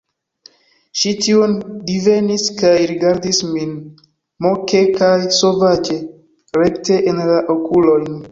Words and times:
Ŝi 1.01 1.09
tion 1.23 1.51
divenis, 1.89 2.45
kaj 2.61 2.71
rigardis 2.91 3.41
min 3.49 3.75
moke 4.45 4.81
kaj 4.97 5.13
sovaĝe, 5.41 5.99
rekte 6.61 6.97
en 7.13 7.21
la 7.33 7.37
okulojn. 7.57 8.11